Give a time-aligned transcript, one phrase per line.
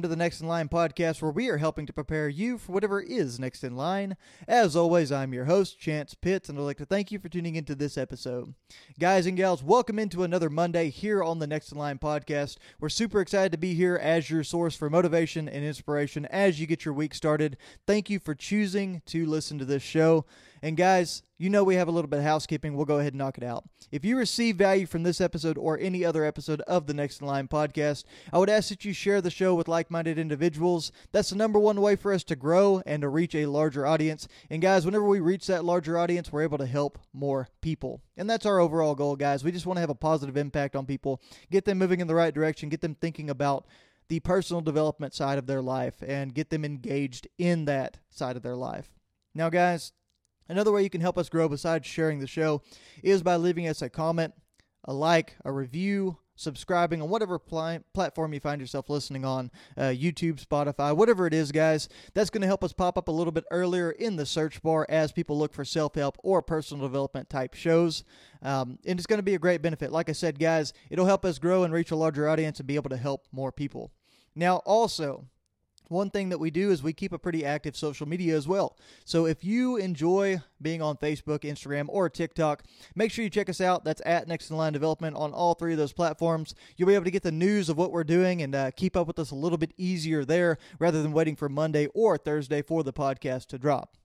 [0.00, 2.72] welcome to the Next in Line podcast, where we are helping to prepare you for
[2.72, 4.16] whatever is next in line.
[4.48, 7.54] As always, I'm your host, Chance Pitts, and I'd like to thank you for tuning
[7.54, 8.54] into this episode.
[8.98, 12.56] Guys and gals, welcome into another Monday here on the Next in Line podcast.
[12.80, 16.66] We're super excited to be here as your source for motivation and inspiration as you
[16.66, 17.58] get your week started.
[17.86, 20.24] Thank you for choosing to listen to this show.
[20.62, 22.74] And guys, you know we have a little bit of housekeeping.
[22.74, 23.64] We'll go ahead and knock it out.
[23.90, 27.26] If you receive value from this episode or any other episode of the Next in
[27.26, 30.92] Line podcast, I would ask that you share the show with like minded individuals.
[31.12, 34.28] That's the number one way for us to grow and to reach a larger audience.
[34.50, 38.02] And guys, whenever we reach that larger audience, we're able to help more people.
[38.18, 39.42] And that's our overall goal, guys.
[39.42, 42.14] We just want to have a positive impact on people, get them moving in the
[42.14, 43.66] right direction, get them thinking about
[44.08, 48.42] the personal development side of their life, and get them engaged in that side of
[48.42, 48.90] their life.
[49.34, 49.92] Now, guys,
[50.50, 52.60] Another way you can help us grow besides sharing the show
[53.04, 54.34] is by leaving us a comment,
[54.84, 59.82] a like, a review, subscribing on whatever pl- platform you find yourself listening on uh,
[59.82, 61.88] YouTube, Spotify, whatever it is, guys.
[62.14, 64.86] That's going to help us pop up a little bit earlier in the search bar
[64.88, 68.02] as people look for self help or personal development type shows.
[68.42, 69.92] Um, and it's going to be a great benefit.
[69.92, 72.74] Like I said, guys, it'll help us grow and reach a larger audience and be
[72.74, 73.92] able to help more people.
[74.34, 75.26] Now, also,
[75.90, 78.76] one thing that we do is we keep a pretty active social media as well.
[79.04, 82.62] So if you enjoy being on Facebook, Instagram, or TikTok,
[82.94, 83.84] make sure you check us out.
[83.84, 86.54] That's at Next in Line Development on all three of those platforms.
[86.76, 89.06] You'll be able to get the news of what we're doing and uh, keep up
[89.06, 92.82] with us a little bit easier there rather than waiting for Monday or Thursday for
[92.82, 93.96] the podcast to drop.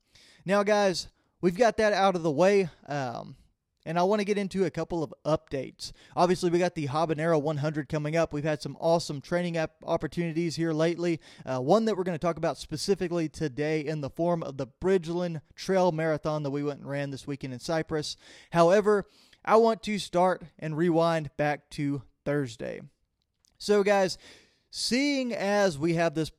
[0.46, 1.08] Now, guys,
[1.42, 2.70] we've got that out of the way.
[2.88, 3.36] Um,
[3.86, 5.92] and I want to get into a couple of updates.
[6.16, 8.34] Obviously, we got the Habanero 100 coming up.
[8.34, 11.20] We've had some awesome training app opportunities here lately.
[11.46, 14.68] Uh, one that we're going to talk about specifically today in the form of the
[14.68, 18.18] Bridgeland Trail Marathon that we went and ran this weekend in Cypress.
[18.52, 19.06] However,
[19.44, 22.82] I want to start and rewind back to Thursday.
[23.60, 24.18] So, guys,
[24.72, 26.32] seeing as we have this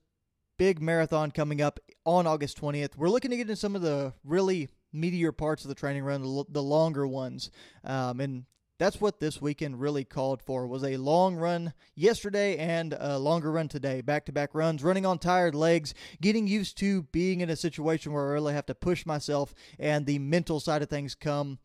[0.59, 4.13] big marathon coming up on August 20th, we're looking to get into some of the
[4.25, 7.51] really meatier parts of the training run, the, longer ones.
[7.85, 8.45] Um, and
[8.79, 13.51] that's what this weekend really called for was a long run yesterday and a longer
[13.51, 17.51] run today back to back runs running on tired legs getting used to being in
[17.51, 21.15] a situation where i really have to push myself and the mental side of things
[21.15, 21.59] come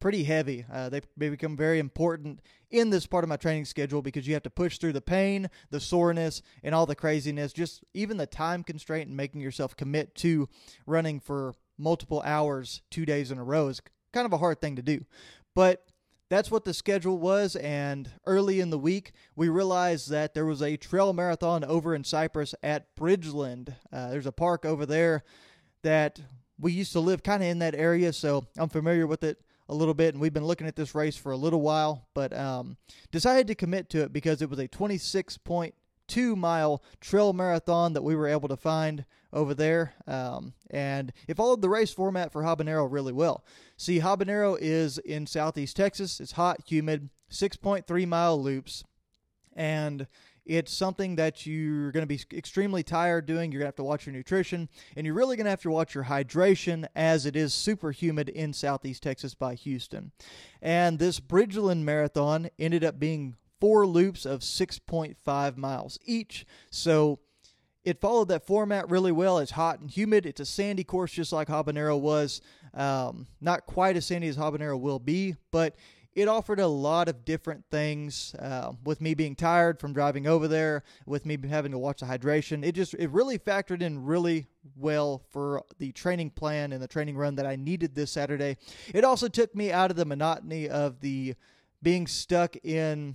[0.00, 2.40] pretty heavy uh, they, they become very important
[2.70, 5.48] in this part of my training schedule because you have to push through the pain
[5.70, 10.14] the soreness and all the craziness just even the time constraint and making yourself commit
[10.14, 10.48] to
[10.86, 13.80] running for multiple hours two days in a row is
[14.12, 15.04] kind of a hard thing to do.
[15.54, 15.86] But
[16.28, 17.56] that's what the schedule was.
[17.56, 22.04] And early in the week, we realized that there was a trail marathon over in
[22.04, 23.74] Cypress at Bridgeland.
[23.92, 25.22] Uh, there's a park over there
[25.82, 26.20] that
[26.58, 29.74] we used to live kind of in that area, so I'm familiar with it a
[29.74, 30.14] little bit.
[30.14, 32.76] And we've been looking at this race for a little while, but um,
[33.12, 38.16] decided to commit to it because it was a 26.2 mile trail marathon that we
[38.16, 39.04] were able to find
[39.36, 39.92] over there.
[40.06, 43.44] Um, and it followed the race format for Habanero really well.
[43.76, 46.18] See, Habanero is in southeast Texas.
[46.20, 48.82] It's hot, humid, 6.3 mile loops.
[49.54, 50.06] And
[50.46, 53.52] it's something that you're going to be extremely tired doing.
[53.52, 55.70] You're going to have to watch your nutrition, and you're really going to have to
[55.70, 60.12] watch your hydration as it is super humid in southeast Texas by Houston.
[60.62, 66.46] And this Bridgeland Marathon ended up being four loops of 6.5 miles each.
[66.70, 67.18] So
[67.86, 69.38] it followed that format really well.
[69.38, 70.26] It's hot and humid.
[70.26, 72.40] It's a sandy course, just like Habanero was.
[72.74, 75.76] Um, not quite as sandy as Habanero will be, but
[76.12, 78.34] it offered a lot of different things.
[78.40, 82.06] Uh, with me being tired from driving over there, with me having to watch the
[82.06, 86.88] hydration, it just it really factored in really well for the training plan and the
[86.88, 88.56] training run that I needed this Saturday.
[88.92, 91.36] It also took me out of the monotony of the
[91.82, 93.14] being stuck in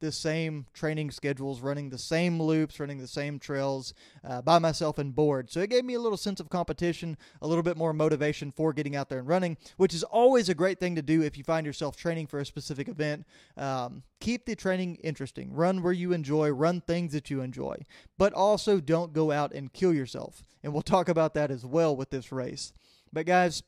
[0.00, 3.94] the same training schedules, running the same loops, running the same trails
[4.24, 5.50] uh, by myself and bored.
[5.50, 8.72] So it gave me a little sense of competition, a little bit more motivation for
[8.72, 11.44] getting out there and running, which is always a great thing to do if you
[11.44, 13.26] find yourself training for a specific event.
[13.56, 15.52] Um, keep the training interesting.
[15.52, 17.76] Run where you enjoy, run things that you enjoy,
[18.18, 20.42] but also don't go out and kill yourself.
[20.62, 22.72] And we'll talk about that as well with this race.
[23.12, 23.62] But guys,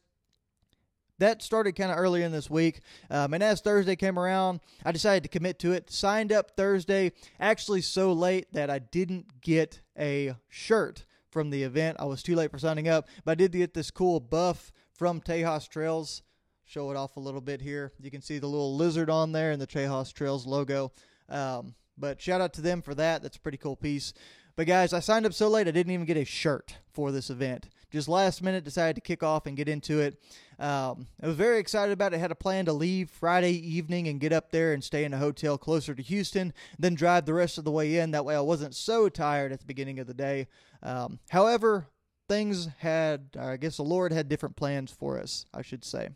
[1.19, 2.81] that started kind of early in this week.
[3.11, 5.91] Um, and as Thursday came around, I decided to commit to it.
[5.91, 11.97] Signed up Thursday, actually so late that I didn't get a shirt from the event.
[12.01, 15.21] I was too late for signing up, but I did get this cool buff from
[15.21, 16.23] Tejas Trails.
[16.65, 17.93] Show it off a little bit here.
[18.01, 20.93] You can see the little lizard on there and the Tejas Trails logo.
[21.29, 23.23] Um, but shout out to them for that.
[23.23, 24.13] That's a pretty cool piece.
[24.55, 27.31] But guys, I signed up so late I didn't even get a shirt for this
[27.31, 27.69] event.
[27.91, 30.21] just last minute decided to kick off and get into it.
[30.59, 32.21] Um, I was very excited about it.
[32.21, 35.19] Had a plan to leave Friday evening and get up there and stay in a
[35.19, 38.11] hotel closer to Houston, then drive the rest of the way in.
[38.11, 40.49] That way I wasn't so tired at the beginning of the day.
[40.83, 41.89] Um, however,
[42.29, 46.11] things had, I guess the Lord had different plans for us, I should say.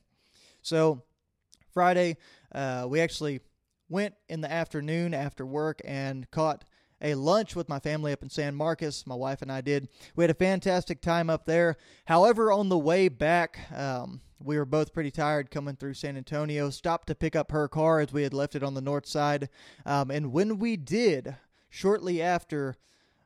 [0.62, 1.02] So,
[1.72, 2.16] Friday,
[2.54, 3.40] uh, we actually
[3.88, 6.64] went in the afternoon after work and caught
[7.00, 9.06] a lunch with my family up in San Marcos.
[9.06, 9.88] My wife and I did.
[10.14, 11.76] We had a fantastic time up there.
[12.06, 16.70] However, on the way back, um, we were both pretty tired coming through San Antonio.
[16.70, 19.48] Stopped to pick up her car as we had left it on the north side.
[19.84, 21.37] Um, and when we did,
[21.69, 22.76] shortly after,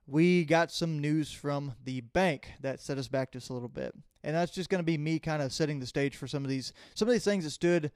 [0.07, 3.95] we got some news from the bank that set us back just a little bit.
[4.23, 6.51] And that's just going to be me kind of setting the stage for some of
[6.51, 7.91] these some of these things that stood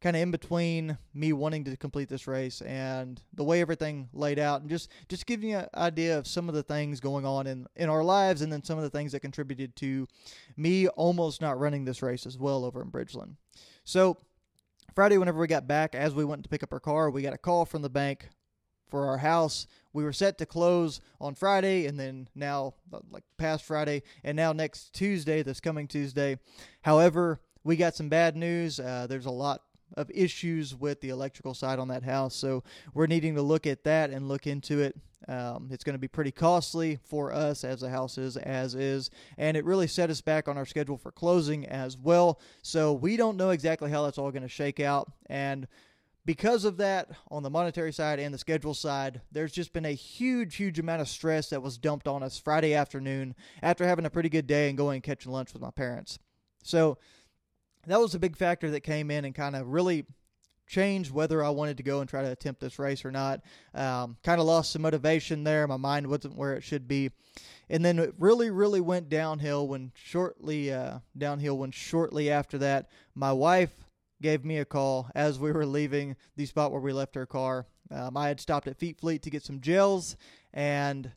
[0.00, 4.38] kind of in between me wanting to complete this race and the way everything laid
[4.38, 7.46] out and just just giving you an idea of some of the things going on
[7.46, 10.06] in in our lives and then some of the things that contributed to
[10.56, 13.36] me almost not running this race as well over in Bridgeland.
[13.84, 14.16] So
[14.94, 17.34] Friday whenever we got back as we went to pick up our car, we got
[17.34, 18.28] a call from the bank
[18.88, 19.66] for our house.
[19.92, 22.74] We were set to close on Friday and then now
[23.10, 26.38] like past Friday and now next Tuesday, this coming Tuesday.
[26.82, 28.80] However, we got some bad news.
[28.80, 29.62] Uh, there's a lot
[29.94, 32.34] of issues with the electrical side on that house.
[32.34, 32.62] So
[32.94, 34.96] we're needing to look at that and look into it.
[35.28, 39.10] Um, it's going to be pretty costly for us as the house is, as is,
[39.36, 42.40] and it really set us back on our schedule for closing as well.
[42.62, 45.12] So we don't know exactly how that's all going to shake out.
[45.26, 45.68] And
[46.24, 49.92] because of that, on the monetary side and the schedule side, there's just been a
[49.92, 54.10] huge, huge amount of stress that was dumped on us Friday afternoon after having a
[54.10, 56.18] pretty good day and going and catching lunch with my parents.
[56.62, 56.98] So
[57.86, 60.06] that was a big factor that came in and kind of really
[60.66, 63.40] changed whether I wanted to go and try to attempt this race or not.
[63.74, 65.66] Um, kind of lost some motivation there.
[65.66, 67.10] My mind wasn't where it should be.
[67.68, 72.88] And then it really, really went downhill when shortly uh, downhill when shortly after that,
[73.14, 73.72] my wife
[74.22, 77.66] gave me a call as we were leaving the spot where we left our car.
[77.90, 80.16] Um, I had stopped at Feet Fleet to get some gels,
[80.52, 81.10] and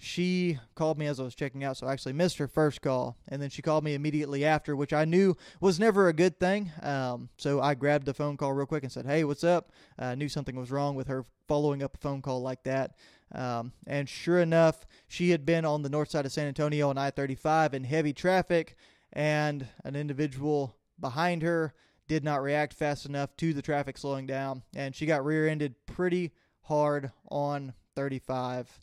[0.00, 3.18] she called me as I was checking out, so I actually missed her first call.
[3.28, 6.70] And then she called me immediately after, which I knew was never a good thing.
[6.82, 9.72] Um, so I grabbed the phone call real quick and said, Hey, what's up?
[9.98, 12.96] I knew something was wrong with her following up a phone call like that.
[13.32, 16.96] Um, and sure enough, she had been on the north side of San Antonio on
[16.96, 18.76] I 35 in heavy traffic,
[19.12, 21.74] and an individual behind her
[22.08, 25.74] did not react fast enough to the traffic slowing down, and she got rear ended
[25.86, 26.32] pretty
[26.62, 28.80] hard on 35.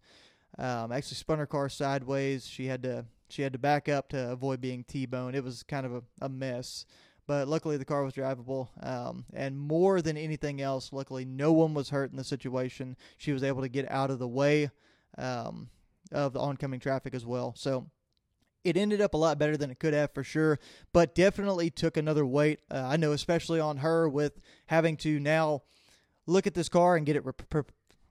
[0.57, 2.47] Um, actually spun her car sideways.
[2.47, 5.35] She had to she had to back up to avoid being T-boned.
[5.35, 6.85] It was kind of a, a mess.
[7.27, 8.69] But luckily, the car was drivable.
[8.81, 12.95] Um, and more than anything else, luckily, no one was hurt in the situation.
[13.17, 14.71] She was able to get out of the way
[15.17, 15.69] um,
[16.13, 17.53] of the oncoming traffic as well.
[17.57, 17.87] So
[18.63, 20.57] it ended up a lot better than it could have for sure,
[20.93, 22.59] but definitely took another weight.
[22.71, 25.63] Uh, I know, especially on her with having to now
[26.25, 27.63] look at this car and get it re-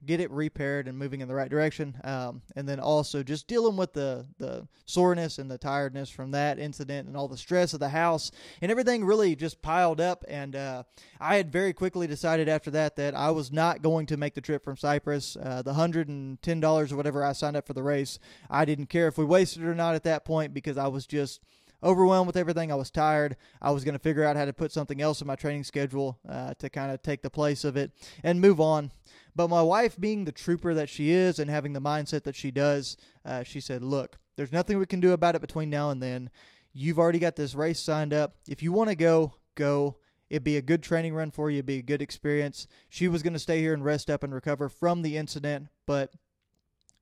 [0.04, 1.98] get it repaired and moving in the right direction.
[2.04, 6.58] Um, and then also just dealing with the, the soreness and the tiredness from that
[6.58, 10.25] incident and all the stress of the house and everything really just piled up.
[10.28, 10.82] And uh,
[11.20, 14.40] I had very quickly decided after that that I was not going to make the
[14.40, 15.37] trip from Cypress.
[15.37, 18.18] Uh, the $110 or whatever I signed up for the race,
[18.50, 21.06] I didn't care if we wasted it or not at that point because I was
[21.06, 21.40] just
[21.82, 22.73] overwhelmed with everything.
[22.73, 23.37] I was tired.
[23.61, 26.18] I was going to figure out how to put something else in my training schedule
[26.28, 27.92] uh, to kind of take the place of it
[28.23, 28.90] and move on.
[29.37, 32.50] But my wife, being the trooper that she is and having the mindset that she
[32.50, 36.02] does, uh, she said, Look, there's nothing we can do about it between now and
[36.02, 36.31] then.
[36.73, 38.37] You've already got this race signed up.
[38.49, 39.99] If you want to go, go.
[40.31, 42.66] It'd be a good training run for you, it'd be a good experience.
[42.88, 46.12] She was going to stay here and rest up and recover from the incident, but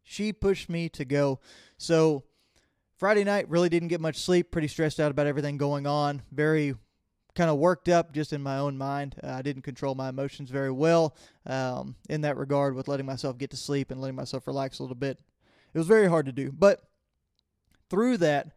[0.03, 1.41] she pushed me to go.
[1.79, 2.25] So
[2.97, 6.75] Friday night, really didn't get much sleep, pretty stressed out about everything going on, very
[7.35, 9.17] kind of worked up just in my own mind.
[9.23, 13.39] Uh, I didn't control my emotions very well um, in that regard with letting myself
[13.39, 15.19] get to sleep and letting myself relax a little bit.
[15.73, 16.53] It was very hard to do.
[16.53, 16.85] But
[17.91, 18.53] through that,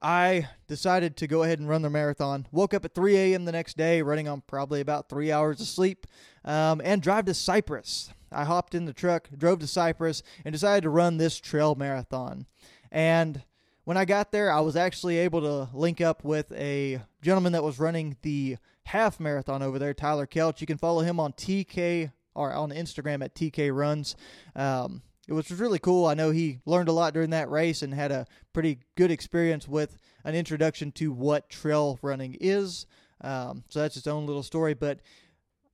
[0.00, 2.46] I decided to go ahead and run the marathon.
[2.52, 3.44] Woke up at 3 a.m.
[3.46, 6.06] the next day, running on probably about three hours of sleep,
[6.44, 8.10] um, and drive to Cypress.
[8.30, 12.46] I hopped in the truck, drove to Cypress, and decided to run this trail marathon.
[12.90, 13.42] And
[13.84, 17.62] when I got there, I was actually able to link up with a gentleman that
[17.62, 20.60] was running the half marathon over there, Tyler Kelch.
[20.60, 24.16] You can follow him on TK or on Instagram at TK Runs.
[24.56, 26.06] Um, it was really cool.
[26.06, 29.66] I know he learned a lot during that race and had a pretty good experience
[29.68, 32.86] with an introduction to what trail running is.
[33.20, 34.74] Um, so that's its own little story.
[34.74, 35.00] But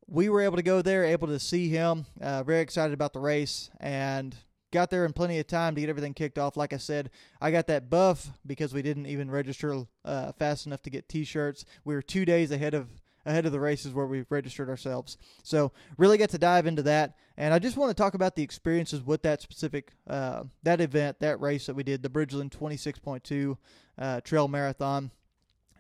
[0.07, 2.07] we were able to go there, able to see him.
[2.21, 4.37] Uh, very excited about the race, and
[4.73, 6.57] got there in plenty of time to get everything kicked off.
[6.57, 7.11] Like I said,
[7.41, 11.65] I got that buff because we didn't even register uh, fast enough to get T-shirts.
[11.85, 12.89] We were two days ahead of
[13.27, 15.19] ahead of the races where we registered ourselves.
[15.43, 18.43] So really get to dive into that, and I just want to talk about the
[18.43, 23.57] experiences with that specific uh, that event, that race that we did, the Bridgeland 26.2
[23.99, 25.11] uh, Trail Marathon,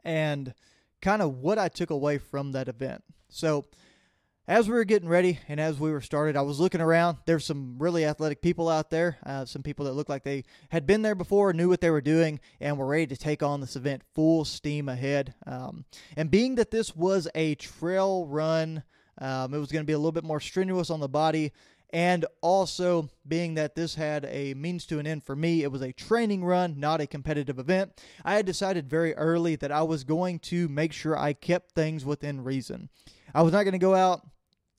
[0.04, 0.54] and
[1.00, 3.02] kind of what I took away from that event.
[3.28, 3.64] So
[4.50, 7.18] as we were getting ready and as we were started, I was looking around.
[7.24, 10.88] There's some really athletic people out there, uh, some people that looked like they had
[10.88, 13.76] been there before, knew what they were doing, and were ready to take on this
[13.76, 15.34] event full steam ahead.
[15.46, 15.84] Um,
[16.16, 18.82] and being that this was a trail run,
[19.18, 21.52] um, it was going to be a little bit more strenuous on the body.
[21.90, 25.82] And also, being that this had a means to an end for me, it was
[25.82, 28.02] a training run, not a competitive event.
[28.24, 32.04] I had decided very early that I was going to make sure I kept things
[32.04, 32.88] within reason.
[33.32, 34.22] I was not going to go out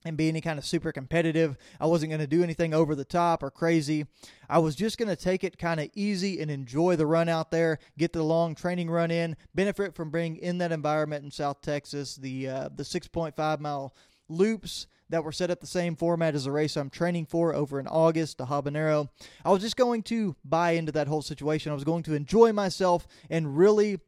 [0.03, 1.57] and be any kind of super competitive.
[1.79, 4.05] I wasn't going to do anything over the top or crazy.
[4.49, 7.51] I was just going to take it kind of easy and enjoy the run out
[7.51, 11.61] there, get the long training run in, benefit from being in that environment in South
[11.61, 13.95] Texas, the uh, the 6.5 mile
[14.27, 17.79] loops that were set up the same format as the race I'm training for over
[17.79, 19.09] in August, the Habanero.
[19.43, 21.71] I was just going to buy into that whole situation.
[21.71, 23.99] I was going to enjoy myself and really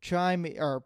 [0.00, 0.84] chime or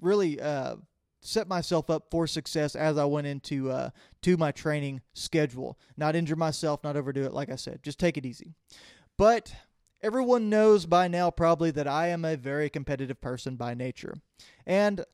[0.00, 0.76] really uh,
[1.24, 3.90] set myself up for success as I went into uh,
[4.22, 5.78] to my training schedule.
[5.96, 7.32] Not injure myself, not overdo it.
[7.32, 8.52] Like I said, just take it easy.
[9.16, 9.54] But
[10.02, 14.16] everyone knows by now probably that I am a very competitive person by nature,
[14.66, 15.04] and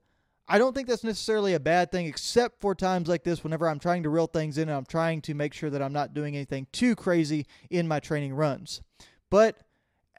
[0.53, 3.79] I don't think that's necessarily a bad thing, except for times like this whenever I'm
[3.79, 6.35] trying to reel things in and I'm trying to make sure that I'm not doing
[6.35, 8.83] anything too crazy in my training runs.
[9.31, 9.59] But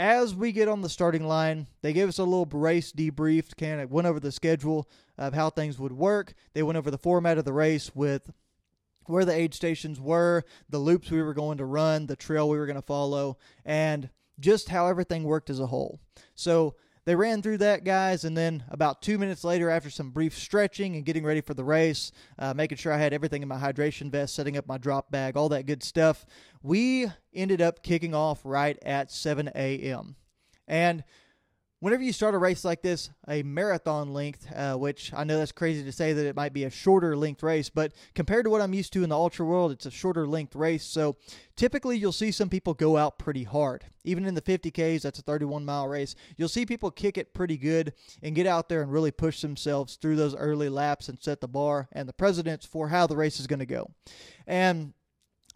[0.01, 3.79] as we get on the starting line, they gave us a little race debrief, kind
[3.79, 6.34] of went over the schedule of how things would work.
[6.55, 8.31] They went over the format of the race with
[9.05, 12.58] where the aid stations were, the loops we were going to run, the trail we
[12.58, 16.00] were going to follow, and just how everything worked as a whole.
[16.34, 16.74] So
[17.05, 20.96] they ran through that, guys, and then about two minutes later, after some brief stretching
[20.96, 24.12] and getting ready for the race, uh, making sure I had everything in my hydration
[24.12, 26.25] vest, setting up my drop bag, all that good stuff,
[26.62, 30.15] we ended up kicking off right at 7 a.m.
[30.67, 31.03] And
[31.82, 35.52] whenever you start a race like this, a marathon length, uh, which I know that's
[35.52, 38.62] crazy to say that it might be a shorter length race, but compared to what
[38.62, 40.84] I'm used to in the ultra world, it's a shorter length race.
[40.86, 41.18] So
[41.56, 43.86] typically you'll see some people go out pretty hard.
[44.04, 47.58] Even in the 50Ks, that's a 31 mile race, you'll see people kick it pretty
[47.58, 51.42] good and get out there and really push themselves through those early laps and set
[51.42, 53.90] the bar and the precedence for how the race is going to go.
[54.46, 54.94] And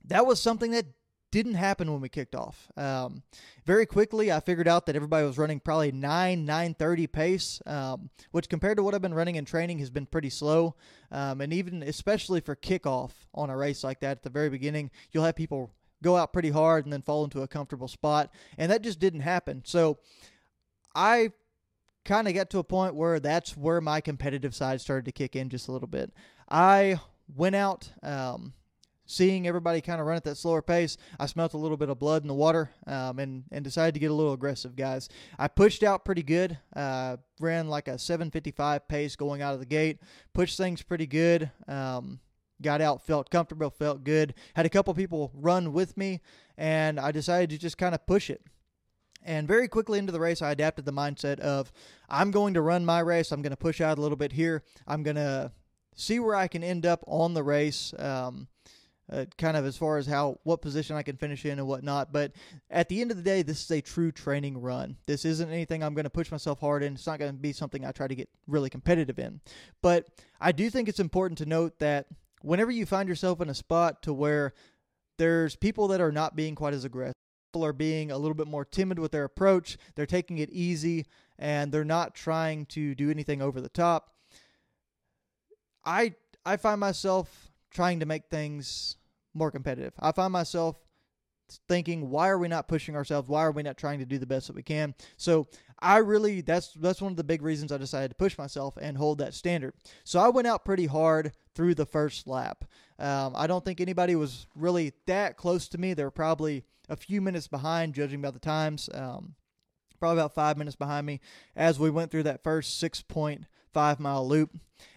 [0.08, 0.86] that was something that
[1.35, 2.71] didn't happen when we kicked off.
[2.77, 3.21] Um,
[3.65, 8.09] very quickly, I figured out that everybody was running probably nine nine thirty pace, um,
[8.31, 10.75] which compared to what I've been running in training has been pretty slow.
[11.11, 14.91] Um, and even especially for kickoff on a race like that at the very beginning,
[15.11, 18.71] you'll have people go out pretty hard and then fall into a comfortable spot, and
[18.71, 19.61] that just didn't happen.
[19.65, 19.99] So
[20.95, 21.33] I
[22.05, 25.35] kind of got to a point where that's where my competitive side started to kick
[25.35, 26.13] in just a little bit.
[26.47, 27.91] I went out.
[28.01, 28.53] Um,
[29.05, 32.00] seeing everybody kind of run at that slower pace, I smelt a little bit of
[32.00, 35.09] blood in the water um, and, and decided to get a little aggressive, guys.
[35.38, 39.65] I pushed out pretty good, uh, ran like a 755 pace going out of the
[39.65, 40.00] gate,
[40.33, 41.51] pushed things pretty good.
[41.67, 42.19] Um,
[42.62, 44.33] got out, felt comfortable, felt good.
[44.55, 46.21] Had a couple people run with me,
[46.57, 48.41] and I decided to just kind of push it.
[49.24, 51.71] And very quickly into the race, I adapted the mindset of
[52.07, 53.31] I'm going to run my race.
[53.31, 54.63] I'm going to push out a little bit here.
[54.88, 55.51] I'm going to
[55.95, 57.93] see where I can end up on the race.
[57.97, 58.47] Um,
[59.12, 62.12] uh, kind of as far as how what position I can finish in and whatnot.
[62.12, 62.33] But
[62.69, 64.97] at the end of the day, this is a true training run.
[65.05, 66.93] This isn't anything I'm going to push myself hard in.
[66.93, 69.41] It's not going to be something I try to get really competitive in.
[69.81, 70.07] But
[70.41, 72.07] I do think it's important to note that
[72.41, 74.53] whenever you find yourself in a spot to where
[75.17, 77.13] there's people that are not being quite as aggressive,
[77.51, 81.05] people are being a little bit more timid with their approach, they're taking it easy,
[81.39, 84.12] and they're not trying to do anything over the top.
[85.85, 88.98] I I find myself trying to make things
[89.34, 89.94] more competitive.
[90.00, 90.77] I find myself
[91.67, 93.29] thinking, why are we not pushing ourselves?
[93.29, 94.96] Why are we not trying to do the best that we can?
[95.17, 95.48] So
[95.79, 98.98] I really that's that's one of the big reasons I decided to push myself and
[98.98, 99.74] hold that standard.
[100.05, 102.65] So I went out pretty hard through the first lap.
[102.98, 105.94] Um, I don't think anybody was really that close to me.
[105.94, 108.89] They were probably a few minutes behind, judging by the times.
[108.94, 109.36] Um,
[110.00, 111.20] probably about five minutes behind me
[111.55, 114.51] as we went through that first six point five mile loop.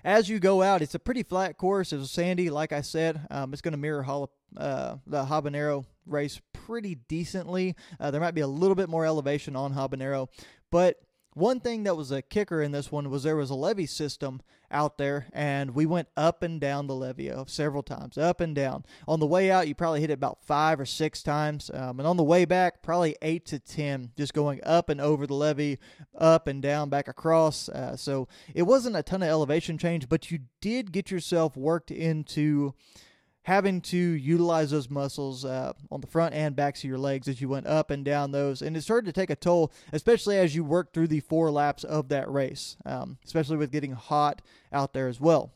[0.05, 1.93] As you go out, it's a pretty flat course.
[1.93, 3.27] It's sandy, like I said.
[3.29, 4.07] Um, it's going to mirror
[4.57, 7.75] uh, the Habanero race pretty decently.
[7.99, 10.29] Uh, there might be a little bit more elevation on Habanero,
[10.71, 11.01] but
[11.38, 14.40] one thing that was a kicker in this one was there was a levee system
[14.71, 18.85] out there, and we went up and down the levee several times, up and down.
[19.07, 22.07] On the way out, you probably hit it about five or six times, um, and
[22.07, 25.78] on the way back, probably eight to ten, just going up and over the levee,
[26.16, 27.68] up and down, back across.
[27.68, 31.90] Uh, so it wasn't a ton of elevation change, but you did get yourself worked
[31.90, 32.75] into
[33.49, 37.40] having to utilize those muscles uh, on the front and backs of your legs as
[37.40, 38.61] you went up and down those.
[38.61, 41.83] And it started to take a toll, especially as you worked through the four laps
[41.83, 45.50] of that race, um, especially with getting hot out there as well.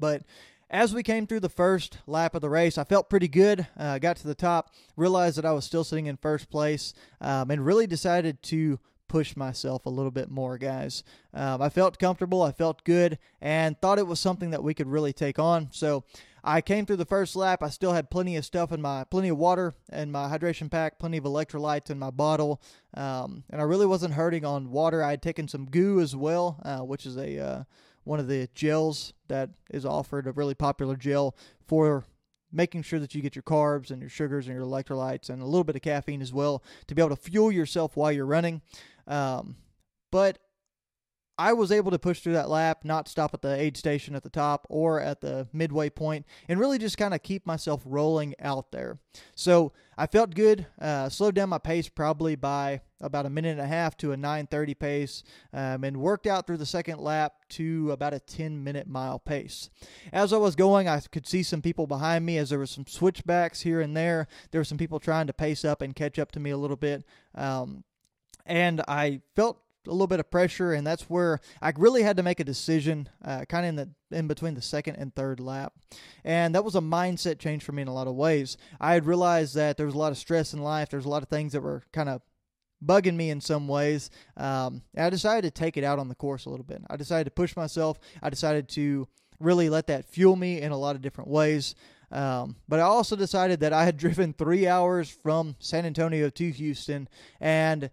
[0.00, 0.24] But
[0.68, 3.68] as we came through the first lap of the race, I felt pretty good.
[3.78, 7.52] Uh, got to the top, realized that I was still sitting in first place, um,
[7.52, 11.04] and really decided to push myself a little bit more, guys.
[11.34, 14.88] Um, I felt comfortable, I felt good, and thought it was something that we could
[14.88, 15.68] really take on.
[15.70, 16.02] So
[16.44, 17.62] I came through the first lap.
[17.62, 20.98] I still had plenty of stuff in my, plenty of water in my hydration pack,
[20.98, 22.60] plenty of electrolytes in my bottle,
[22.94, 25.02] um, and I really wasn't hurting on water.
[25.02, 27.64] I had taken some goo as well, uh, which is a uh,
[28.04, 32.04] one of the gels that is offered, a really popular gel for
[32.50, 35.46] making sure that you get your carbs and your sugars and your electrolytes and a
[35.46, 38.60] little bit of caffeine as well to be able to fuel yourself while you're running.
[39.06, 39.56] Um,
[40.10, 40.38] but
[41.38, 44.22] I was able to push through that lap, not stop at the aid station at
[44.22, 48.34] the top or at the midway point, and really just kind of keep myself rolling
[48.38, 48.98] out there.
[49.34, 50.66] So I felt good.
[50.80, 54.16] Uh, slowed down my pace probably by about a minute and a half to a
[54.16, 55.22] 9:30 pace,
[55.52, 59.70] um, and worked out through the second lap to about a 10 minute mile pace.
[60.12, 62.86] As I was going, I could see some people behind me as there were some
[62.86, 64.28] switchbacks here and there.
[64.50, 66.76] There were some people trying to pace up and catch up to me a little
[66.76, 67.04] bit.
[67.34, 67.84] Um,
[68.44, 72.22] and I felt a little bit of pressure, and that's where I really had to
[72.22, 75.74] make a decision, uh, kind of in the in between the second and third lap,
[76.24, 78.56] and that was a mindset change for me in a lot of ways.
[78.80, 80.90] I had realized that there was a lot of stress in life.
[80.90, 82.22] There's a lot of things that were kind of
[82.84, 84.10] bugging me in some ways.
[84.36, 86.82] Um, I decided to take it out on the course a little bit.
[86.90, 87.98] I decided to push myself.
[88.22, 89.08] I decided to
[89.38, 91.74] really let that fuel me in a lot of different ways.
[92.10, 96.50] Um, but I also decided that I had driven three hours from San Antonio to
[96.50, 97.08] Houston,
[97.40, 97.90] and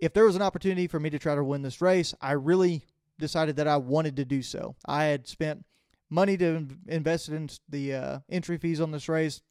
[0.00, 2.82] if there was an opportunity for me to try to win this race, I really
[3.18, 4.74] decided that I wanted to do so.
[4.86, 5.64] I had spent
[6.08, 9.42] money to invest in the uh, entry fees on this race.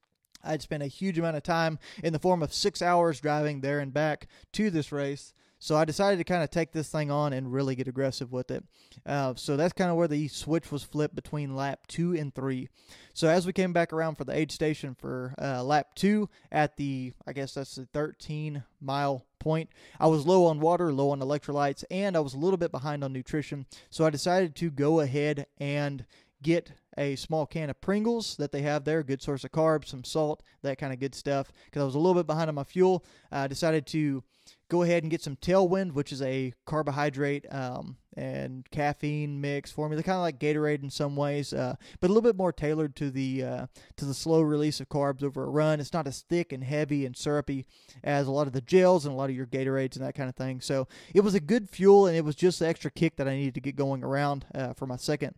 [0.43, 3.79] I'd spent a huge amount of time in the form of six hours driving there
[3.79, 5.33] and back to this race.
[5.59, 8.49] So I decided to kind of take this thing on and really get aggressive with
[8.49, 8.63] it.
[9.05, 12.69] Uh, so that's kind of where the switch was flipped between lap two and three.
[13.13, 16.77] So as we came back around for the aid station for uh, lap two at
[16.77, 19.69] the, I guess that's the 13 mile point,
[19.99, 23.03] I was low on water, low on electrolytes, and I was a little bit behind
[23.03, 23.65] on nutrition.
[23.89, 26.05] So I decided to go ahead and
[26.41, 30.03] get a small can of Pringles that they have there, good source of carbs, some
[30.03, 31.51] salt, that kind of good stuff.
[31.65, 34.23] Because I was a little bit behind on my fuel, I decided to
[34.69, 40.03] go ahead and get some Tailwind, which is a carbohydrate um, and caffeine mix formula,
[40.03, 43.09] kind of like Gatorade in some ways, uh, but a little bit more tailored to
[43.09, 45.79] the uh, to the slow release of carbs over a run.
[45.79, 47.65] It's not as thick and heavy and syrupy
[48.03, 50.29] as a lot of the gels and a lot of your Gatorades and that kind
[50.29, 50.61] of thing.
[50.61, 53.35] So it was a good fuel, and it was just the extra kick that I
[53.35, 55.35] needed to get going around uh, for my second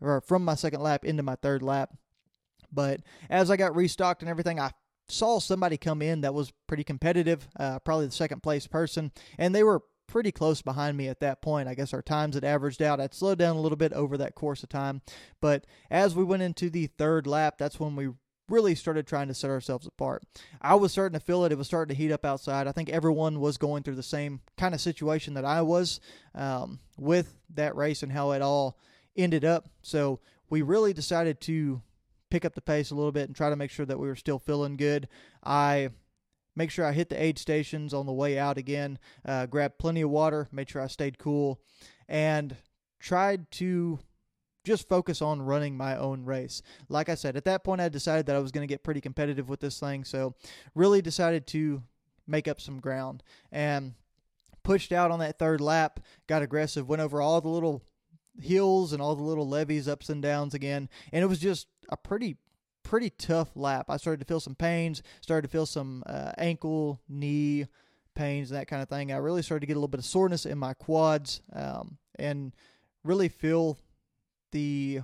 [0.00, 1.90] or from my second lap into my third lap.
[2.72, 4.72] But as I got restocked and everything, I
[5.08, 9.54] saw somebody come in that was pretty competitive, uh, probably the second place person, and
[9.54, 11.68] they were pretty close behind me at that point.
[11.68, 13.00] I guess our times had averaged out.
[13.00, 15.02] I'd slowed down a little bit over that course of time.
[15.40, 18.08] But as we went into the third lap, that's when we
[18.48, 20.22] really started trying to set ourselves apart.
[20.62, 21.52] I was starting to feel it.
[21.52, 22.66] It was starting to heat up outside.
[22.66, 26.00] I think everyone was going through the same kind of situation that I was
[26.34, 28.78] um, with that race and how it all
[29.16, 29.68] ended up.
[29.82, 31.82] So we really decided to
[32.30, 34.16] pick up the pace a little bit and try to make sure that we were
[34.16, 35.08] still feeling good.
[35.44, 35.90] I
[36.54, 40.00] make sure I hit the aid stations on the way out again, uh, grabbed plenty
[40.02, 41.60] of water, made sure I stayed cool,
[42.08, 42.56] and
[42.98, 44.00] tried to
[44.64, 46.62] just focus on running my own race.
[46.88, 49.00] Like I said, at that point, I decided that I was going to get pretty
[49.00, 50.34] competitive with this thing, so
[50.74, 51.82] really decided to
[52.26, 53.94] make up some ground and
[54.62, 57.82] pushed out on that third lap, got aggressive, went over all the little
[58.40, 61.96] hills and all the little levees, ups and downs again, and it was just a
[61.96, 62.36] pretty
[62.82, 63.86] pretty tough lap.
[63.90, 67.66] I started to feel some pains, started to feel some uh, ankle, knee
[68.14, 69.12] pains, that kind of thing.
[69.12, 72.52] I really started to get a little bit of soreness in my quads, um, and
[73.04, 73.78] really feel
[74.52, 75.00] the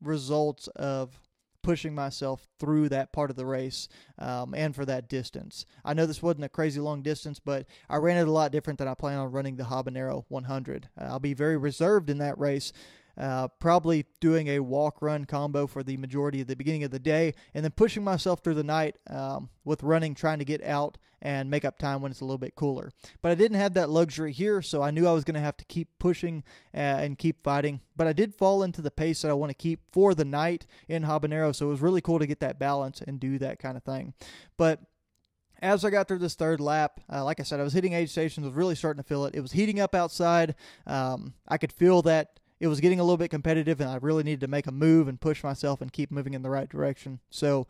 [0.00, 1.20] results of
[1.62, 5.66] pushing myself through that part of the race um, and for that distance.
[5.84, 8.78] I know this wasn't a crazy long distance, but I ran it a lot different
[8.78, 10.88] than I plan on running the Habanero 100.
[10.98, 12.72] Uh, I'll be very reserved in that race
[13.16, 16.98] uh, probably doing a walk run combo for the majority of the beginning of the
[16.98, 20.98] day, and then pushing myself through the night um, with running, trying to get out
[21.22, 22.90] and make up time when it's a little bit cooler.
[23.20, 25.56] But I didn't have that luxury here, so I knew I was going to have
[25.58, 26.42] to keep pushing
[26.74, 27.80] uh, and keep fighting.
[27.96, 30.66] But I did fall into the pace that I want to keep for the night
[30.88, 33.76] in Habanero, so it was really cool to get that balance and do that kind
[33.76, 34.14] of thing.
[34.56, 34.80] But
[35.62, 38.08] as I got through this third lap, uh, like I said, I was hitting aid
[38.08, 39.34] stations, was really starting to feel it.
[39.34, 40.54] It was heating up outside.
[40.86, 44.22] Um, I could feel that it was getting a little bit competitive, and I really
[44.22, 47.20] needed to make a move and push myself and keep moving in the right direction.
[47.30, 47.66] So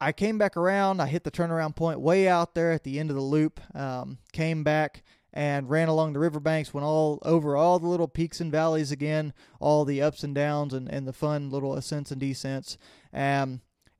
[0.00, 1.00] I came back around.
[1.00, 3.60] I hit the turnaround point way out there at the end of the loop.
[3.74, 8.40] Um, came back and ran along the riverbanks, went all over all the little peaks
[8.40, 12.20] and valleys again, all the ups and downs and, and the fun little ascents and
[12.20, 12.76] descents.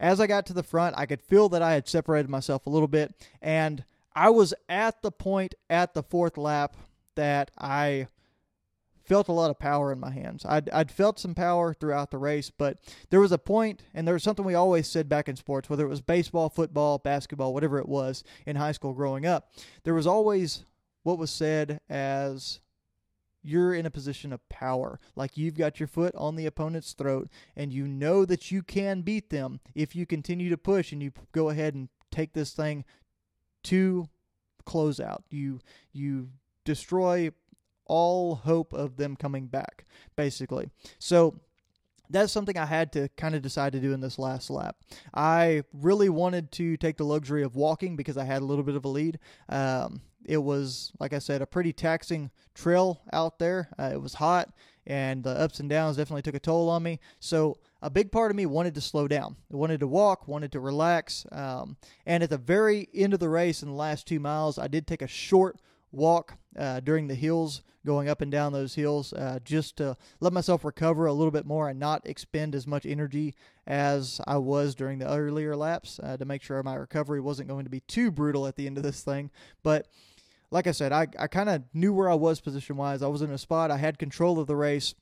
[0.03, 2.71] As I got to the front, I could feel that I had separated myself a
[2.71, 6.77] little bit, and I was at the point at the fourth lap
[7.15, 8.09] that I
[9.12, 10.42] felt a lot of power in my hands.
[10.48, 12.79] I'd, I'd felt some power throughout the race, but
[13.11, 15.85] there was a point, and there was something we always said back in sports, whether
[15.85, 19.53] it was baseball, football, basketball, whatever it was in high school growing up,
[19.85, 20.64] there was always
[21.03, 22.61] what was said as
[23.42, 24.98] you're in a position of power.
[25.14, 29.03] Like you've got your foot on the opponent's throat, and you know that you can
[29.03, 32.87] beat them if you continue to push and you go ahead and take this thing
[33.64, 34.09] to
[34.64, 35.25] closeout.
[35.29, 35.61] You
[35.92, 36.31] you
[36.64, 37.31] destroy
[37.92, 39.85] all hope of them coming back,
[40.16, 40.70] basically.
[40.98, 41.38] So
[42.09, 44.76] that's something I had to kind of decide to do in this last lap.
[45.12, 48.76] I really wanted to take the luxury of walking because I had a little bit
[48.76, 49.18] of a lead.
[49.50, 53.68] Um, it was, like I said, a pretty taxing trail out there.
[53.78, 54.55] Uh, it was hot,
[54.87, 56.98] and the ups and downs definitely took a toll on me.
[57.20, 59.37] So a big part of me wanted to slow down.
[59.52, 61.26] I wanted to walk, wanted to relax.
[61.31, 61.76] Um,
[62.07, 64.87] and at the very end of the race, in the last two miles, I did
[64.87, 65.59] take a short
[65.92, 70.33] walk uh, during the hills, going up and down those hills, uh, just to let
[70.33, 73.35] myself recover a little bit more and not expend as much energy
[73.66, 77.64] as I was during the earlier laps uh, to make sure my recovery wasn't going
[77.64, 79.31] to be too brutal at the end of this thing.
[79.62, 79.87] But
[80.50, 83.02] like I said, I, I kind of knew where I was position wise.
[83.02, 84.94] I was in a spot, I had control of the race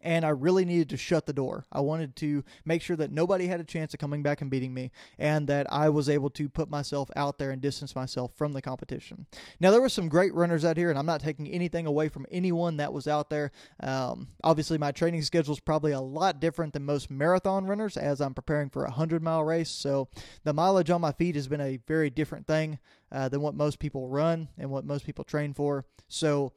[0.00, 1.66] and I really needed to shut the door.
[1.72, 4.74] I wanted to make sure that nobody had a chance of coming back and beating
[4.74, 8.52] me, and that I was able to put myself out there and distance myself from
[8.52, 9.26] the competition.
[9.60, 12.26] Now, there were some great runners out here, and I'm not taking anything away from
[12.30, 13.50] anyone that was out there.
[13.80, 18.20] Um, obviously, my training schedule is probably a lot different than most marathon runners as
[18.20, 20.08] I'm preparing for a 100 mile race, so
[20.44, 22.78] the mileage on my feet has been a very different thing
[23.10, 25.84] uh, than what most people run and what most people train for.
[26.08, 26.52] So,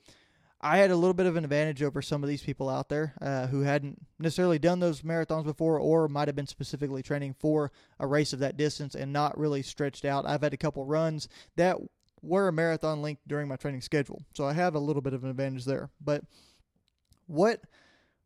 [0.64, 3.16] I had a little bit of an advantage over some of these people out there
[3.20, 7.72] uh, who hadn't necessarily done those marathons before or might have been specifically training for
[8.00, 10.28] a race of that distance and not really stretched out.
[10.28, 11.78] I've had a couple runs that
[12.22, 14.22] were marathon length during my training schedule.
[14.36, 15.90] So I have a little bit of an advantage there.
[16.00, 16.24] But
[17.26, 17.62] what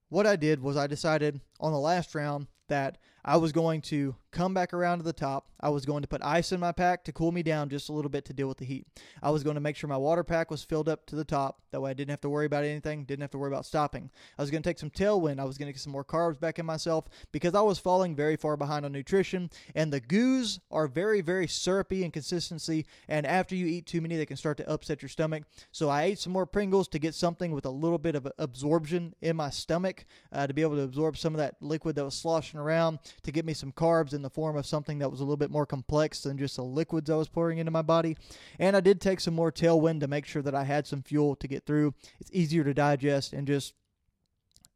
[0.09, 4.15] what I did was I decided on the last round that I was going to
[4.35, 5.47] come back around to the top.
[5.61, 7.93] I was going to put ice in my pack to cool me down just a
[7.93, 8.85] little bit to deal with the heat.
[9.23, 11.61] I was going to make sure my water pack was filled up to the top.
[11.71, 14.11] That way I didn't have to worry about anything, didn't have to worry about stopping.
[14.37, 15.39] I was going to take some tailwind.
[15.39, 18.13] I was going to get some more carbs back in myself because I was falling
[18.13, 19.49] very far behind on nutrition.
[19.73, 22.85] And the goos are very, very syrupy in consistency.
[23.07, 25.43] And after you eat too many, they can start to upset your stomach.
[25.71, 29.15] So I ate some more Pringles to get something with a little bit of absorption
[29.21, 32.15] in my stomach uh, to be able to absorb some of that liquid that was
[32.15, 35.23] sloshing around to get me some carbs in the form of something that was a
[35.23, 38.17] little bit more complex than just the liquids I was pouring into my body.
[38.59, 41.35] And I did take some more tailwind to make sure that I had some fuel
[41.35, 41.93] to get through.
[42.19, 43.73] It's easier to digest and just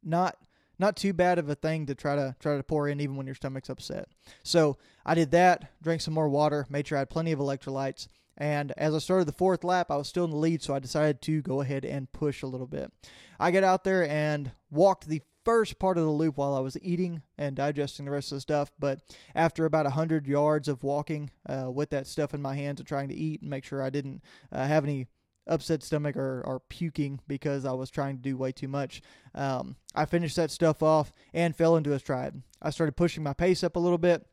[0.02, 0.36] not
[0.78, 3.26] not too bad of a thing to try to try to pour in even when
[3.26, 4.08] your stomach's upset.
[4.44, 8.08] So I did that, drank some more water, made sure I had plenty of electrolytes.
[8.38, 10.78] And as I started the fourth lap, I was still in the lead, so I
[10.78, 12.90] decided to go ahead and push a little bit.
[13.38, 16.76] I get out there and walked the first part of the loop while I was
[16.80, 18.70] eating and digesting the rest of the stuff.
[18.78, 19.00] But
[19.34, 23.08] after about 100 yards of walking uh, with that stuff in my hands and trying
[23.08, 25.08] to eat and make sure I didn't uh, have any
[25.48, 29.02] upset stomach or, or puking because I was trying to do way too much,
[29.34, 32.40] um, I finished that stuff off and fell into a stride.
[32.62, 34.24] I started pushing my pace up a little bit.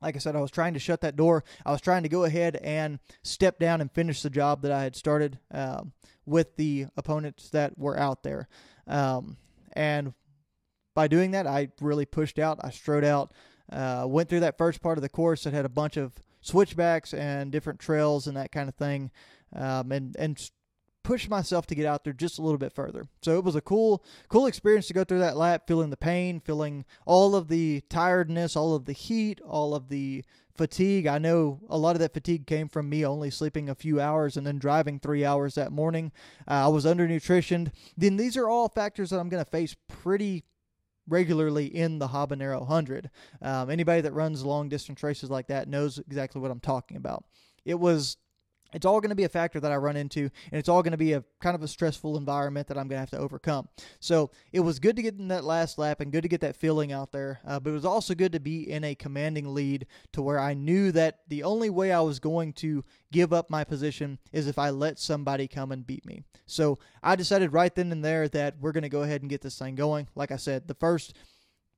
[0.00, 1.42] Like I said, I was trying to shut that door.
[1.66, 4.84] I was trying to go ahead and step down and finish the job that I
[4.84, 8.46] had started um, with the opponents that were out there.
[8.86, 9.36] Um,
[9.72, 10.14] and
[11.00, 12.58] by doing that, I really pushed out.
[12.62, 13.32] I strode out,
[13.72, 17.14] uh, went through that first part of the course that had a bunch of switchbacks
[17.14, 19.10] and different trails and that kind of thing,
[19.56, 20.38] um, and and
[21.02, 23.04] pushed myself to get out there just a little bit further.
[23.22, 26.38] So it was a cool, cool experience to go through that lap, feeling the pain,
[26.38, 30.22] feeling all of the tiredness, all of the heat, all of the
[30.54, 31.06] fatigue.
[31.06, 34.36] I know a lot of that fatigue came from me only sleeping a few hours
[34.36, 36.12] and then driving three hours that morning.
[36.46, 37.72] Uh, I was undernutritioned.
[37.96, 40.44] Then these are all factors that I'm going to face pretty
[41.10, 43.10] regularly in the habanero 100
[43.42, 47.24] um, anybody that runs long distance races like that knows exactly what i'm talking about.
[47.64, 48.16] It was
[48.72, 50.92] it's all going to be a factor that I run into, and it's all going
[50.92, 53.68] to be a kind of a stressful environment that I'm going to have to overcome.
[53.98, 56.56] So it was good to get in that last lap and good to get that
[56.56, 59.86] feeling out there, uh, but it was also good to be in a commanding lead
[60.12, 63.64] to where I knew that the only way I was going to give up my
[63.64, 66.22] position is if I let somebody come and beat me.
[66.46, 69.40] So I decided right then and there that we're going to go ahead and get
[69.40, 70.08] this thing going.
[70.14, 71.16] Like I said, the first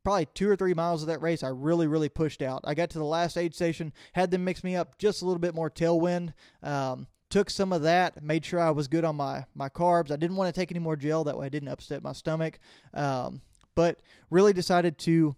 [0.05, 2.63] probably two or three miles of that race, I really, really pushed out.
[2.65, 5.39] I got to the last aid station, had them mix me up just a little
[5.39, 6.33] bit more tailwind.
[6.63, 10.11] Um, took some of that, made sure I was good on my my carbs.
[10.11, 12.59] I didn't want to take any more gel that way I didn't upset my stomach.
[12.93, 13.41] Um,
[13.75, 15.35] but really decided to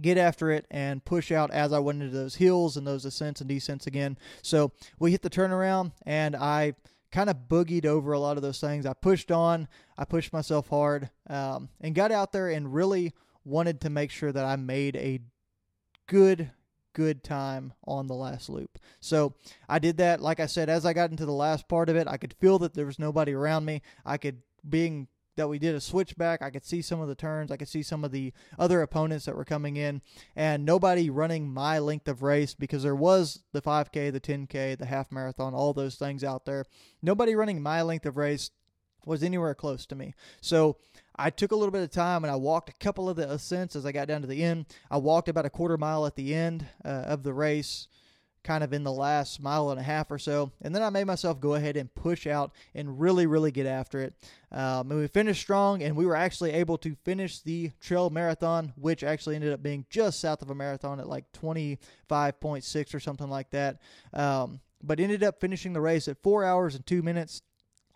[0.00, 3.40] get after it and push out as I went into those hills and those ascents
[3.40, 4.18] and descents again.
[4.42, 6.74] So we hit the turnaround and I
[7.10, 8.84] kind of boogied over a lot of those things.
[8.84, 13.14] I pushed on, I pushed myself hard, um, and got out there and really
[13.46, 15.20] wanted to make sure that I made a
[16.06, 16.50] good
[16.96, 18.78] good time on the last loop.
[19.00, 19.34] So
[19.68, 20.22] I did that.
[20.22, 22.58] Like I said, as I got into the last part of it, I could feel
[22.60, 23.82] that there was nobody around me.
[24.06, 27.50] I could, being that we did a switchback, I could see some of the turns.
[27.50, 30.00] I could see some of the other opponents that were coming in,
[30.34, 34.86] and nobody running my length of race because there was the 5K, the 10K, the
[34.86, 36.64] half marathon, all those things out there.
[37.02, 38.50] Nobody running my length of race
[39.04, 40.14] was anywhere close to me.
[40.40, 40.78] So
[41.16, 43.74] I took a little bit of time and I walked a couple of the ascents
[43.74, 44.66] as I got down to the end.
[44.90, 47.88] I walked about a quarter mile at the end uh, of the race,
[48.44, 50.52] kind of in the last mile and a half or so.
[50.62, 54.00] And then I made myself go ahead and push out and really, really get after
[54.00, 54.14] it.
[54.52, 58.72] Um, and we finished strong, and we were actually able to finish the trail marathon,
[58.76, 63.28] which actually ended up being just south of a marathon at like 25.6 or something
[63.28, 63.80] like that.
[64.12, 67.42] Um, but ended up finishing the race at four hours and two minutes.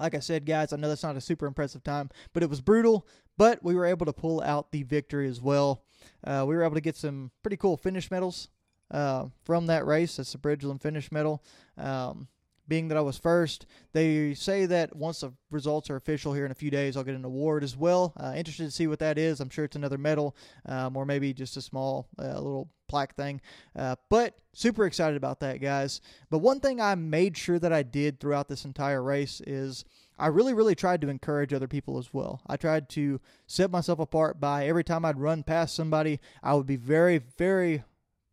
[0.01, 2.61] Like I said, guys, I know that's not a super impressive time, but it was
[2.61, 3.07] brutal.
[3.37, 5.85] But we were able to pull out the victory as well.
[6.25, 8.49] Uh, we were able to get some pretty cool finish medals
[8.91, 10.17] uh, from that race.
[10.17, 11.43] That's the Bridgeland finish medal.
[11.77, 12.29] Um,
[12.71, 13.67] being that I was first.
[13.93, 17.17] They say that once the results are official here in a few days, I'll get
[17.17, 18.15] an award as well.
[18.17, 19.41] Uh, interested to see what that is.
[19.41, 23.43] I'm sure it's another medal um, or maybe just a small uh, little plaque thing.
[23.77, 26.01] Uh, but super excited about that, guys.
[26.31, 29.85] But one thing I made sure that I did throughout this entire race is.
[30.19, 32.43] I really, really tried to encourage other people as well.
[32.47, 36.67] I tried to set myself apart by every time I'd run past somebody, I would
[36.67, 37.85] be very, very,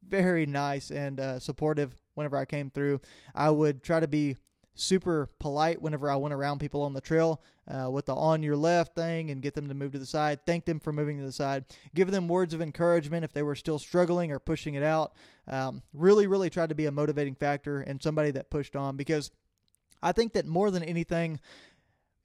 [0.05, 3.01] very nice and uh, supportive whenever I came through.
[3.35, 4.35] I would try to be
[4.75, 8.55] super polite whenever I went around people on the trail uh, with the on your
[8.55, 10.39] left thing and get them to move to the side.
[10.45, 11.65] Thank them for moving to the side.
[11.95, 15.13] Give them words of encouragement if they were still struggling or pushing it out.
[15.47, 19.31] Um, really, really tried to be a motivating factor and somebody that pushed on because
[20.01, 21.39] I think that more than anything,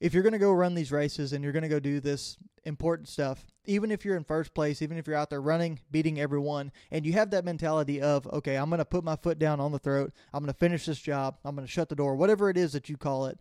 [0.03, 2.35] if you're going to go run these races and you're going to go do this
[2.65, 6.19] important stuff, even if you're in first place, even if you're out there running, beating
[6.19, 9.61] everyone, and you have that mentality of, okay, I'm going to put my foot down
[9.61, 12.17] on the throat, I'm going to finish this job, I'm going to shut the door,
[12.17, 13.39] whatever it is that you call it,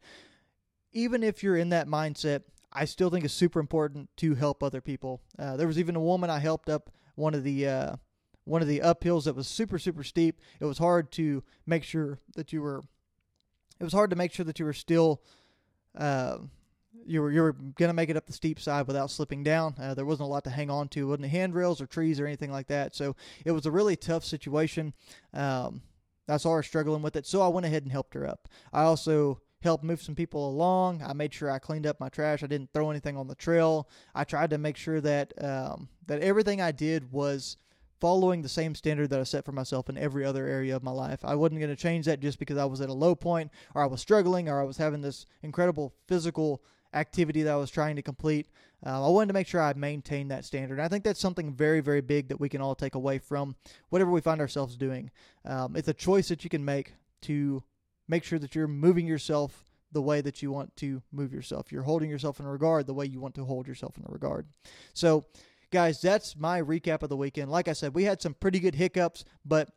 [0.92, 4.80] even if you're in that mindset, I still think it's super important to help other
[4.80, 5.20] people.
[5.36, 7.66] Uh, there was even a woman I helped up one of the.
[7.66, 7.96] Uh,
[8.44, 10.40] one of the uphills that was super super steep.
[10.58, 12.82] It was hard to make sure that you were.
[13.78, 15.22] It was hard to make sure that you were still
[15.96, 16.38] uh,
[17.04, 19.74] you were you were gonna make it up the steep side without slipping down.
[19.80, 22.50] Uh, there wasn't a lot to hang on to, wasn't handrails or trees or anything
[22.50, 22.94] like that.
[22.94, 24.92] So it was a really tough situation.
[25.34, 25.82] Um,
[26.28, 28.48] I saw her struggling with it, so I went ahead and helped her up.
[28.72, 31.02] I also helped move some people along.
[31.02, 32.42] I made sure I cleaned up my trash.
[32.42, 33.88] I didn't throw anything on the trail.
[34.14, 37.56] I tried to make sure that um, that everything I did was
[38.02, 40.90] following the same standard that I set for myself in every other area of my
[40.90, 41.20] life.
[41.24, 43.82] I wasn't going to change that just because I was at a low point or
[43.84, 47.94] I was struggling or I was having this incredible physical activity that I was trying
[47.94, 48.48] to complete.
[48.84, 50.80] Uh, I wanted to make sure I maintained that standard.
[50.80, 53.54] And I think that's something very, very big that we can all take away from
[53.90, 55.12] whatever we find ourselves doing.
[55.44, 57.62] Um, it's a choice that you can make to
[58.08, 61.70] make sure that you're moving yourself the way that you want to move yourself.
[61.70, 64.48] You're holding yourself in regard the way you want to hold yourself in regard.
[64.92, 65.24] So,
[65.72, 67.50] guys, that's my recap of the weekend.
[67.50, 69.70] Like I said, we had some pretty good hiccups, but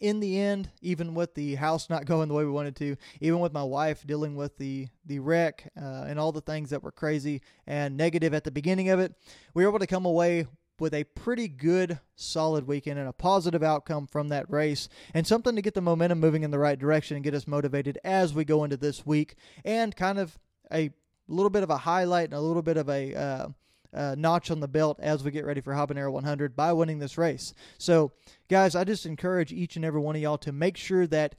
[0.00, 3.38] in the end, even with the house not going the way we wanted to, even
[3.38, 6.90] with my wife dealing with the the wreck uh, and all the things that were
[6.90, 9.14] crazy and negative at the beginning of it,
[9.54, 10.46] we were able to come away
[10.80, 15.56] with a pretty good, solid weekend and a positive outcome from that race, and something
[15.56, 18.44] to get the momentum moving in the right direction and get us motivated as we
[18.44, 20.38] go into this week and kind of
[20.72, 20.90] a
[21.26, 23.48] little bit of a highlight and a little bit of a uh,
[23.94, 27.18] uh, notch on the belt as we get ready for Habanero 100 by winning this
[27.18, 27.54] race.
[27.78, 28.12] So,
[28.48, 31.34] guys, I just encourage each and every one of y'all to make sure that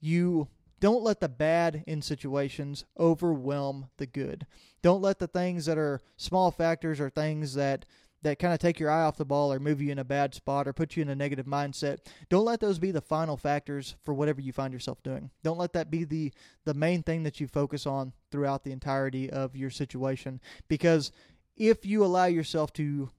[0.00, 0.48] you
[0.80, 4.46] don't let the bad in situations overwhelm the good.
[4.82, 7.86] Don't let the things that are small factors or things that
[8.24, 10.34] that kind of take your eye off the ball or move you in a bad
[10.34, 11.98] spot or put you in a negative mindset.
[12.30, 15.30] Don't let those be the final factors for whatever you find yourself doing.
[15.42, 16.32] Don't let that be the
[16.64, 21.12] the main thing that you focus on throughout the entirety of your situation because
[21.56, 23.10] if you allow yourself to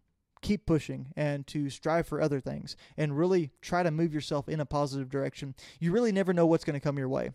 [0.42, 4.60] keep pushing and to strive for other things and really try to move yourself in
[4.60, 7.32] a positive direction, you really never know what's going to come your way.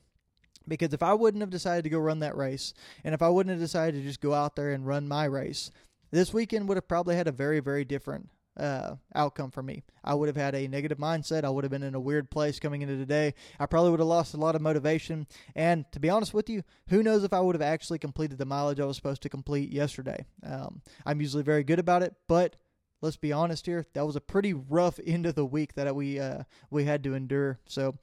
[0.68, 3.50] Because if I wouldn't have decided to go run that race, and if I wouldn't
[3.50, 5.70] have decided to just go out there and run my race,
[6.10, 9.82] this weekend would have probably had a very, very different uh, outcome for me.
[10.04, 11.44] I would have had a negative mindset.
[11.44, 13.34] I would have been in a weird place coming into today.
[13.58, 15.26] I probably would have lost a lot of motivation.
[15.54, 18.44] And to be honest with you, who knows if I would have actually completed the
[18.44, 20.24] mileage I was supposed to complete yesterday.
[20.44, 22.56] Um, I'm usually very good about it, but
[23.00, 26.18] let's be honest here, that was a pretty rough end of the week that we
[26.18, 27.58] uh, we had to endure.
[27.66, 27.96] So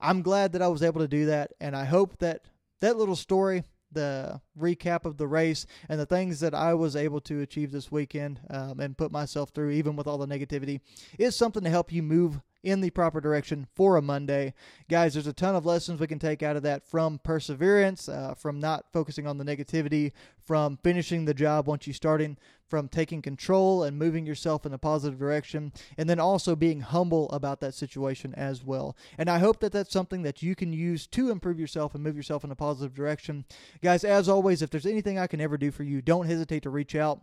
[0.00, 2.42] I'm glad that I was able to do that, and I hope that
[2.80, 3.62] that little story
[3.92, 7.90] the recap of the race and the things that I was able to achieve this
[7.90, 10.80] weekend um, and put myself through, even with all the negativity,
[11.18, 14.54] is something to help you move in the proper direction for a Monday.
[14.88, 18.34] Guys, there's a ton of lessons we can take out of that from perseverance, uh,
[18.34, 20.12] from not focusing on the negativity,
[20.44, 22.36] from finishing the job once you starting,
[22.68, 27.28] from taking control and moving yourself in a positive direction, and then also being humble
[27.30, 28.96] about that situation as well.
[29.18, 32.16] And I hope that that's something that you can use to improve yourself and move
[32.16, 33.44] yourself in a positive direction.
[33.82, 36.70] Guys, as always, if there's anything I can ever do for you, don't hesitate to
[36.70, 37.20] reach out.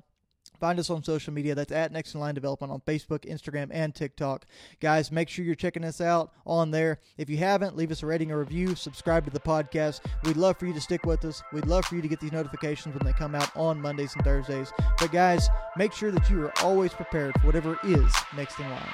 [0.60, 1.56] Find us on social media.
[1.56, 4.46] That's at Next in Line Development on Facebook, Instagram, and TikTok.
[4.80, 7.00] Guys, make sure you're checking us out on there.
[7.18, 8.76] If you haven't, leave us a rating or review.
[8.76, 10.02] Subscribe to the podcast.
[10.24, 11.42] We'd love for you to stick with us.
[11.54, 14.24] We'd love for you to get these notifications when they come out on Mondays and
[14.24, 14.72] Thursdays.
[15.00, 18.94] But guys, make sure that you are always prepared for whatever is next in line.